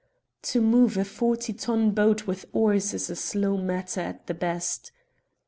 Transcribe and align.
To 0.41 0.61
move 0.61 0.97
a 0.97 1.05
forty 1.05 1.53
ton 1.53 1.91
boat 1.91 2.25
with 2.25 2.47
oars 2.53 2.91
is 2.95 3.11
a 3.11 3.15
slow 3.15 3.55
matter 3.55 4.01
at 4.01 4.25
the 4.25 4.33
best. 4.33 4.91